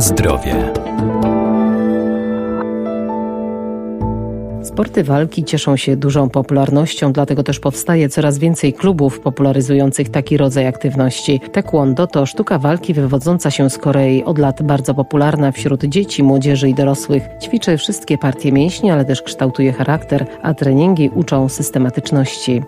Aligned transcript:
Zdrowie. 0.00 0.72
Sporty 4.62 5.04
walki 5.04 5.44
cieszą 5.44 5.76
się 5.76 5.96
dużą 5.96 6.30
popularnością, 6.30 7.12
dlatego 7.12 7.42
też 7.42 7.60
powstaje 7.60 8.08
coraz 8.08 8.38
więcej 8.38 8.72
klubów 8.72 9.20
popularyzujących 9.20 10.08
taki 10.08 10.36
rodzaj 10.36 10.66
aktywności. 10.66 11.40
Taekwondo 11.52 12.06
to 12.06 12.26
sztuka 12.26 12.58
walki 12.58 12.94
wywodząca 12.94 13.50
się 13.50 13.70
z 13.70 13.78
Korei, 13.78 14.24
od 14.24 14.38
lat 14.38 14.62
bardzo 14.62 14.94
popularna 14.94 15.52
wśród 15.52 15.84
dzieci, 15.84 16.22
młodzieży 16.22 16.68
i 16.68 16.74
dorosłych. 16.74 17.22
Ćwiczy 17.42 17.78
wszystkie 17.78 18.18
partie 18.18 18.52
mięśni, 18.52 18.90
ale 18.90 19.04
też 19.04 19.22
kształtuje 19.22 19.72
charakter, 19.72 20.26
a 20.42 20.54
treningi 20.54 21.10
uczą 21.14 21.48
systematyczności. 21.48 22.62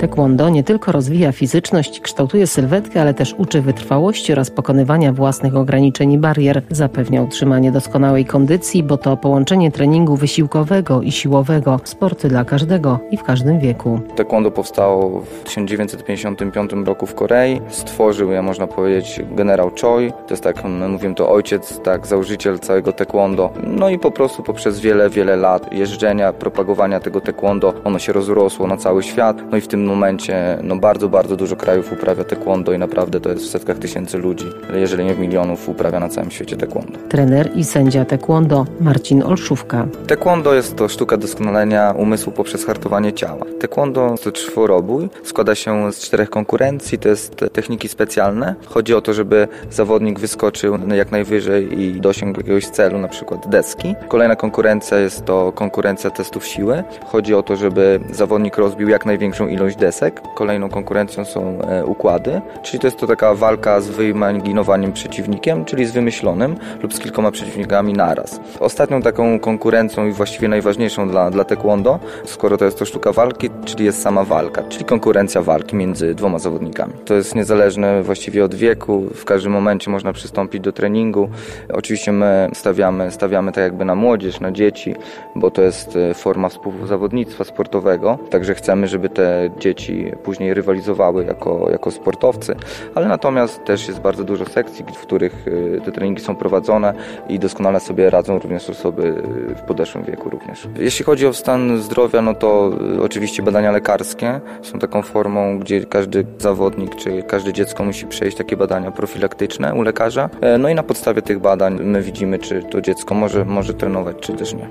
Taekwondo 0.00 0.48
nie 0.48 0.64
tylko 0.64 0.92
rozwija 0.92 1.32
fizyczność, 1.32 2.00
kształtuje 2.00 2.46
sylwetkę, 2.46 3.00
ale 3.00 3.14
też 3.14 3.34
uczy 3.38 3.62
wytrwałości 3.62 4.32
oraz 4.32 4.50
pokonywania 4.50 5.12
własnych 5.12 5.56
ograniczeń 5.56 6.12
i 6.12 6.18
barier. 6.18 6.62
Zapewnia 6.70 7.22
utrzymanie 7.22 7.72
doskonałej 7.72 8.24
kondycji, 8.24 8.82
bo 8.82 8.96
to 8.96 9.16
połączenie 9.16 9.70
treningu 9.70 10.16
wysiłkowego 10.16 11.02
i 11.02 11.12
siłowego, 11.12 11.80
sporty 11.84 12.28
dla 12.28 12.44
każdego 12.44 12.98
i 13.10 13.16
w 13.16 13.22
każdym 13.22 13.58
wieku. 13.58 14.00
Taekwondo 14.16 14.50
powstało 14.50 15.20
w 15.20 15.44
1955 15.44 16.72
roku 16.84 17.06
w 17.06 17.14
Korei. 17.14 17.60
Stworzył 17.68 18.30
je, 18.30 18.42
można 18.42 18.66
powiedzieć, 18.66 19.20
generał 19.30 19.70
Choi. 19.80 20.10
To 20.12 20.30
jest 20.30 20.42
tak, 20.42 20.64
my 20.64 20.88
mówimy 20.88 21.14
to 21.14 21.30
ojciec, 21.30 21.80
tak, 21.80 22.06
założyciel 22.06 22.58
całego 22.58 22.92
taekwondo. 22.92 23.50
No 23.62 23.88
i 23.88 23.98
po 23.98 24.10
prostu 24.10 24.42
poprzez 24.42 24.80
wiele, 24.80 25.10
wiele 25.10 25.36
lat 25.36 25.72
jeżdżenia, 25.72 26.32
propagowania 26.32 27.00
tego 27.00 27.20
taekwondo, 27.20 27.74
ono 27.84 27.98
się 27.98 28.12
rozrosło 28.12 28.66
na 28.66 28.76
cały 28.76 29.02
świat. 29.02 29.36
No 29.50 29.56
i 29.56 29.60
w 29.60 29.68
tym 29.68 29.89
momencie 29.90 30.58
no 30.62 30.76
bardzo, 30.76 31.08
bardzo 31.08 31.36
dużo 31.36 31.56
krajów 31.56 31.92
uprawia 31.92 32.24
taekwondo 32.24 32.72
i 32.72 32.78
naprawdę 32.78 33.20
to 33.20 33.30
jest 33.30 33.44
w 33.44 33.48
setkach 33.48 33.78
tysięcy 33.78 34.18
ludzi, 34.18 34.46
jeżeli 34.74 35.04
nie 35.04 35.14
w 35.14 35.18
milionów 35.18 35.68
uprawia 35.68 36.00
na 36.00 36.08
całym 36.08 36.30
świecie 36.30 36.56
taekwondo. 36.56 36.98
Trener 37.08 37.50
i 37.54 37.64
sędzia 37.64 38.04
taekwondo 38.04 38.66
Marcin 38.80 39.22
Olszówka. 39.22 39.86
Taekwondo 40.06 40.54
jest 40.54 40.76
to 40.76 40.88
sztuka 40.88 41.16
doskonalenia 41.16 41.94
umysłu 41.96 42.32
poprzez 42.32 42.64
hartowanie 42.64 43.12
ciała. 43.12 43.46
Taekwondo 43.60 44.14
to 44.24 44.32
czworobój, 44.32 45.08
składa 45.22 45.54
się 45.54 45.92
z 45.92 45.98
czterech 45.98 46.30
konkurencji, 46.30 46.98
to 46.98 47.08
jest 47.08 47.36
techniki 47.52 47.88
specjalne. 47.88 48.54
Chodzi 48.66 48.94
o 48.94 49.00
to, 49.00 49.14
żeby 49.14 49.48
zawodnik 49.70 50.20
wyskoczył 50.20 50.78
jak 50.94 51.10
najwyżej 51.10 51.80
i 51.80 52.00
dosiągł 52.00 52.40
jakiegoś 52.40 52.66
celu, 52.66 52.98
na 52.98 53.08
przykład 53.08 53.48
deski. 53.48 53.94
Kolejna 54.08 54.36
konkurencja 54.36 54.98
jest 54.98 55.24
to 55.24 55.52
konkurencja 55.52 56.10
testów 56.10 56.46
siły. 56.46 56.82
Chodzi 57.06 57.34
o 57.34 57.42
to, 57.42 57.56
żeby 57.56 58.00
zawodnik 58.12 58.56
rozbił 58.56 58.88
jak 58.88 59.06
największą 59.06 59.48
ilość 59.48 59.76
desek. 59.80 60.22
Kolejną 60.34 60.68
konkurencją 60.68 61.24
są 61.24 61.58
e, 61.60 61.84
układy, 61.84 62.40
czyli 62.62 62.78
to 62.80 62.86
jest 62.86 62.96
to 62.96 63.06
taka 63.06 63.34
walka 63.34 63.80
z 63.80 63.88
wyimaginowanym 63.88 64.92
przeciwnikiem, 64.92 65.64
czyli 65.64 65.86
z 65.86 65.92
wymyślonym 65.92 66.56
lub 66.82 66.94
z 66.94 66.98
kilkoma 66.98 67.30
przeciwnikami 67.30 67.92
naraz. 67.92 68.40
Ostatnią 68.60 69.02
taką 69.02 69.40
konkurencją 69.40 70.06
i 70.06 70.12
właściwie 70.12 70.48
najważniejszą 70.48 71.08
dla, 71.08 71.30
dla 71.30 71.44
taekwondo, 71.44 71.98
skoro 72.24 72.56
to 72.56 72.64
jest 72.64 72.78
to 72.78 72.84
sztuka 72.84 73.12
walki, 73.12 73.50
czyli 73.64 73.84
jest 73.84 74.02
sama 74.02 74.24
walka, 74.24 74.62
czyli 74.62 74.84
konkurencja 74.84 75.42
walki 75.42 75.76
między 75.76 76.14
dwoma 76.14 76.38
zawodnikami. 76.38 76.92
To 77.04 77.14
jest 77.14 77.34
niezależne 77.34 78.02
właściwie 78.02 78.44
od 78.44 78.54
wieku, 78.54 79.06
w 79.14 79.24
każdym 79.24 79.52
momencie 79.52 79.90
można 79.90 80.12
przystąpić 80.12 80.60
do 80.60 80.72
treningu. 80.72 81.28
Oczywiście 81.72 82.12
my 82.12 82.50
stawiamy, 82.54 83.10
stawiamy 83.10 83.52
tak 83.52 83.64
jakby 83.64 83.84
na 83.84 83.94
młodzież, 83.94 84.40
na 84.40 84.52
dzieci, 84.52 84.94
bo 85.34 85.50
to 85.50 85.62
jest 85.62 85.96
e, 85.96 86.14
forma 86.14 86.48
współzawodnictwa 86.48 87.44
sportowego, 87.44 88.18
także 88.30 88.54
chcemy, 88.54 88.88
żeby 88.88 89.08
te 89.08 89.50
dzieci 89.58 89.69
dzieci 89.70 90.12
później 90.22 90.54
rywalizowały 90.54 91.24
jako, 91.24 91.70
jako 91.70 91.90
sportowcy, 91.90 92.56
ale 92.94 93.08
natomiast 93.08 93.64
też 93.64 93.88
jest 93.88 94.00
bardzo 94.00 94.24
dużo 94.24 94.44
sekcji, 94.44 94.84
w 94.94 94.98
których 94.98 95.48
y, 95.48 95.80
te 95.84 95.92
treningi 95.92 96.22
są 96.22 96.36
prowadzone 96.36 96.94
i 97.28 97.38
doskonale 97.38 97.80
sobie 97.80 98.10
radzą 98.10 98.38
również 98.38 98.70
osoby 98.70 99.02
y, 99.50 99.54
w 99.54 99.62
podeszłym 99.62 100.04
wieku 100.04 100.30
również. 100.30 100.68
Jeśli 100.78 101.04
chodzi 101.04 101.26
o 101.26 101.32
stan 101.32 101.78
zdrowia, 101.78 102.22
no 102.22 102.34
to 102.34 102.72
y, 102.96 103.02
oczywiście 103.02 103.42
badania 103.42 103.72
lekarskie 103.72 104.40
są 104.62 104.78
taką 104.78 105.02
formą, 105.02 105.58
gdzie 105.58 105.86
każdy 105.86 106.26
zawodnik 106.38 106.96
czy 106.96 107.22
każde 107.22 107.52
dziecko 107.52 107.84
musi 107.84 108.06
przejść 108.06 108.36
takie 108.36 108.56
badania 108.56 108.90
profilaktyczne 108.90 109.74
u 109.74 109.82
lekarza. 109.82 110.30
E, 110.40 110.58
no 110.58 110.68
i 110.68 110.74
na 110.74 110.82
podstawie 110.82 111.22
tych 111.22 111.38
badań 111.38 111.80
my 111.82 112.02
widzimy, 112.02 112.38
czy 112.38 112.62
to 112.62 112.80
dziecko 112.80 113.14
może, 113.14 113.44
może 113.44 113.74
trenować, 113.74 114.16
czy 114.20 114.32
też 114.32 114.54
nie. 114.54 114.68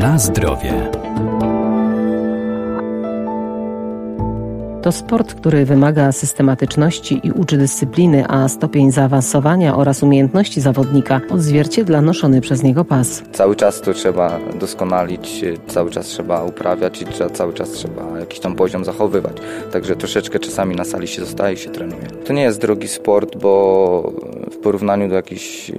Na 0.00 0.18
zdrowie. 0.18 0.90
To 4.82 4.92
sport, 4.92 5.34
który 5.34 5.64
wymaga 5.64 6.12
systematyczności 6.12 7.20
i 7.24 7.32
uczy 7.32 7.56
dyscypliny, 7.56 8.24
a 8.28 8.48
stopień 8.48 8.92
zaawansowania 8.92 9.76
oraz 9.76 10.02
umiejętności 10.02 10.60
zawodnika 10.60 11.20
odzwierciedla 11.30 12.00
noszony 12.00 12.40
przez 12.40 12.62
niego 12.62 12.84
pas. 12.84 13.22
Cały 13.32 13.56
czas 13.56 13.80
to 13.80 13.92
trzeba 13.92 14.38
doskonalić, 14.60 15.44
cały 15.66 15.90
czas 15.90 16.06
trzeba 16.06 16.44
uprawiać 16.44 17.02
i 17.02 17.06
cały 17.32 17.52
czas 17.52 17.70
trzeba 17.70 18.18
jakiś 18.18 18.40
tam 18.40 18.54
poziom 18.54 18.84
zachowywać. 18.84 19.36
Także 19.72 19.96
troszeczkę 19.96 20.38
czasami 20.38 20.76
na 20.76 20.84
sali 20.84 21.08
się 21.08 21.20
zostaje 21.24 21.54
i 21.54 21.56
się 21.56 21.70
trenuje. 21.70 22.06
To 22.26 22.32
nie 22.32 22.42
jest 22.42 22.60
drogi 22.60 22.88
sport, 22.88 23.36
bo 23.36 24.12
w 24.52 24.56
porównaniu 24.56 25.08
do 25.08 25.14
jakichś 25.14 25.70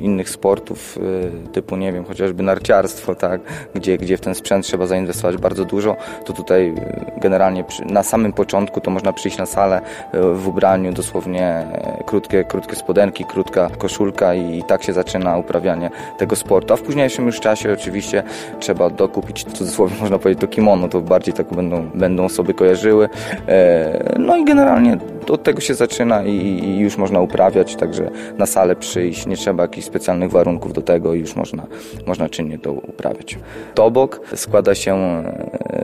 innych 0.00 0.30
sportów 0.30 0.98
y, 1.46 1.52
typu, 1.52 1.76
nie 1.76 1.92
wiem, 1.92 2.04
chociażby 2.04 2.42
narciarstwo, 2.42 3.14
tak, 3.14 3.40
gdzie, 3.74 3.98
gdzie 3.98 4.16
w 4.16 4.20
ten 4.20 4.34
sprzęt 4.34 4.66
trzeba 4.66 4.86
zainwestować 4.86 5.36
bardzo 5.36 5.64
dużo, 5.64 5.96
to 6.24 6.32
tutaj 6.32 6.68
y, 6.68 7.20
generalnie 7.20 7.64
na 7.86 8.02
samym 8.02 8.32
początku 8.32 8.47
początku 8.48 8.80
to 8.80 8.90
można 8.90 9.12
przyjść 9.12 9.38
na 9.38 9.46
salę 9.46 9.80
e, 10.12 10.20
w 10.34 10.48
ubraniu 10.48 10.92
dosłownie 10.92 11.44
e, 11.44 12.04
krótkie, 12.06 12.44
krótkie 12.44 12.76
spodenki, 12.76 13.24
krótka 13.24 13.70
koszulka 13.78 14.34
i, 14.34 14.62
tak 14.62 14.82
się 14.82 14.92
zaczyna 14.92 15.36
uprawianie 15.36 15.90
tego 16.18 16.36
sportu. 16.36 16.74
A 16.74 16.76
w 16.76 16.82
późniejszym 16.82 17.26
już 17.26 17.40
czasie 17.40 17.72
oczywiście 17.72 18.22
trzeba 18.60 18.90
dokupić, 18.90 19.44
w 19.44 19.52
cudzysłowie 19.52 19.94
można 20.00 20.18
powiedzieć, 20.18 20.40
to 20.40 20.48
kimono, 20.48 20.88
to 20.88 21.00
bardziej 21.00 21.34
tak 21.34 21.46
będą, 21.54 21.90
będą 21.94 22.24
osoby 22.24 22.54
kojarzyły. 22.54 23.08
E, 23.48 24.14
no 24.18 24.36
i 24.36 24.44
generalnie 24.44 24.98
od 25.30 25.42
tego 25.42 25.60
się 25.60 25.74
zaczyna 25.74 26.22
i, 26.22 26.30
i, 26.64 26.78
już 26.78 26.96
można 26.96 27.20
uprawiać, 27.20 27.76
także 27.76 28.10
na 28.38 28.46
salę 28.46 28.76
przyjść, 28.76 29.26
nie 29.26 29.36
trzeba 29.36 29.62
jakichś 29.62 29.86
specjalnych 29.86 30.30
warunków 30.30 30.72
do 30.72 30.82
tego 30.82 31.14
i 31.14 31.20
już 31.20 31.36
można, 31.36 31.66
można 32.06 32.28
czynnie 32.28 32.58
to 32.58 32.72
uprawiać. 32.72 33.38
Tobok 33.74 34.20
składa 34.34 34.74
się 34.74 35.22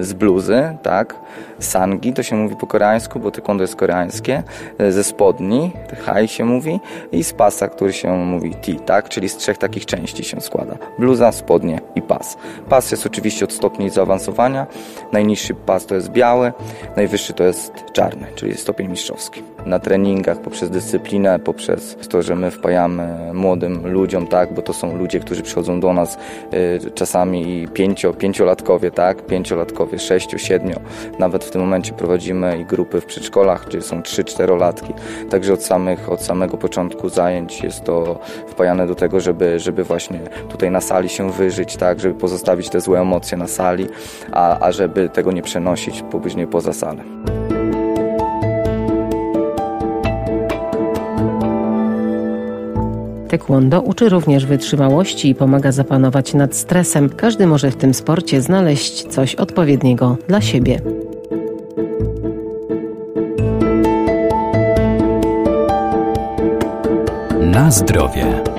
z 0.00 0.12
bluzy, 0.12 0.76
tak, 0.82 1.20
sangi, 1.58 2.12
to 2.12 2.22
się 2.22 2.36
mówi 2.36 2.56
po 2.56 2.66
koreańsku, 2.66 3.20
bo 3.20 3.30
taekwondo 3.30 3.64
jest 3.64 3.76
koreańskie, 3.76 4.42
e, 4.78 4.92
ze 4.92 5.04
spodni, 5.04 5.72
hai 6.04 6.28
się 6.28 6.44
mówi, 6.44 6.80
i 7.12 7.24
z 7.24 7.32
pasa, 7.32 7.68
który 7.68 7.92
się 7.92 8.16
mówi 8.16 8.54
ti, 8.54 8.76
tak? 8.76 9.08
Czyli 9.08 9.28
z 9.28 9.36
trzech 9.36 9.58
takich 9.58 9.86
części 9.86 10.24
się 10.24 10.40
składa. 10.40 10.76
Bluza, 10.98 11.32
spodnie 11.32 11.80
i 11.94 12.02
pas. 12.02 12.36
Pas 12.68 12.90
jest 12.90 13.06
oczywiście 13.06 13.44
od 13.44 13.52
stopni 13.52 13.90
zaawansowania. 13.90 14.66
Najniższy 15.12 15.54
pas 15.54 15.86
to 15.86 15.94
jest 15.94 16.08
biały, 16.08 16.52
najwyższy 16.96 17.32
to 17.32 17.44
jest 17.44 17.72
czarny, 17.92 18.26
czyli 18.34 18.56
stopień 18.56 18.88
mistrzowski. 18.88 19.29
Na 19.66 19.78
treningach, 19.78 20.40
poprzez 20.40 20.70
dyscyplinę, 20.70 21.38
poprzez 21.38 21.96
to, 22.08 22.22
że 22.22 22.36
my 22.36 22.50
wpajamy 22.50 23.30
młodym 23.34 23.92
ludziom, 23.92 24.26
tak? 24.26 24.54
Bo 24.54 24.62
to 24.62 24.72
są 24.72 24.98
ludzie, 24.98 25.20
którzy 25.20 25.42
przychodzą 25.42 25.80
do 25.80 25.92
nas 25.92 26.18
y, 26.54 26.90
czasami 26.94 27.68
pięcio, 27.74 28.12
pięciolatkowie, 28.12 28.90
tak? 28.90 29.26
Pięciolatkowie, 29.26 29.98
sześciu, 29.98 30.38
siedmiu. 30.38 30.80
Nawet 31.18 31.44
w 31.44 31.50
tym 31.50 31.60
momencie 31.60 31.92
prowadzimy 31.92 32.58
i 32.58 32.64
grupy 32.64 33.00
w 33.00 33.06
przedszkolach, 33.06 33.66
gdzie 33.66 33.82
są 33.82 34.00
3-4 34.00 34.58
latki. 34.58 34.94
Także 35.30 35.52
od, 35.52 35.62
samych, 35.62 36.12
od 36.12 36.22
samego 36.22 36.56
początku 36.56 37.08
zajęć 37.08 37.62
jest 37.62 37.84
to 37.84 38.18
wpajane 38.46 38.86
do 38.86 38.94
tego, 38.94 39.20
żeby, 39.20 39.58
żeby 39.58 39.84
właśnie 39.84 40.20
tutaj 40.48 40.70
na 40.70 40.80
sali 40.80 41.08
się 41.08 41.32
wyżyć, 41.32 41.76
tak, 41.76 42.00
żeby 42.00 42.14
pozostawić 42.14 42.68
te 42.68 42.80
złe 42.80 43.00
emocje 43.00 43.38
na 43.38 43.46
sali, 43.46 43.86
a, 44.32 44.60
a 44.60 44.72
żeby 44.72 45.08
tego 45.08 45.32
nie 45.32 45.42
przenosić 45.42 46.04
później 46.10 46.46
poza 46.46 46.72
salę. 46.72 47.39
Taekwondo 53.30 53.80
uczy 53.80 54.08
również 54.08 54.46
wytrzymałości 54.46 55.28
i 55.28 55.34
pomaga 55.34 55.72
zapanować 55.72 56.34
nad 56.34 56.56
stresem. 56.56 57.08
Każdy 57.08 57.46
może 57.46 57.70
w 57.70 57.76
tym 57.76 57.94
sporcie 57.94 58.40
znaleźć 58.40 59.06
coś 59.06 59.34
odpowiedniego 59.34 60.16
dla 60.28 60.40
siebie. 60.40 60.80
Na 67.40 67.70
zdrowie. 67.70 68.49